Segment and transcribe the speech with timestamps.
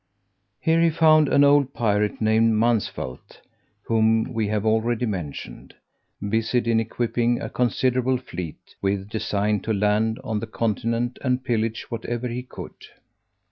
[0.59, 3.39] Here he found an old pirate, named Mansvelt
[3.83, 5.75] (whom we have already mentioned),
[6.27, 11.83] busied in equipping a considerable fleet, with design to land on the continent, and pillage
[11.91, 12.73] whatever he could.